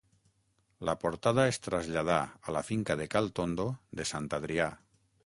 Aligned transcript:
La 0.89 0.93
portada 1.01 1.43
es 1.51 1.59
traslladà 1.67 2.17
a 2.49 2.55
la 2.57 2.63
finca 2.71 2.97
de 3.03 3.07
cal 3.17 3.29
Tondo 3.41 3.69
de 4.01 4.07
Sant 4.15 4.31
Adrià. 4.39 4.71